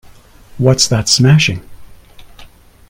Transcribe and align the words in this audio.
What's 0.57 0.87
that 0.87 1.07
smashing? 1.07 1.61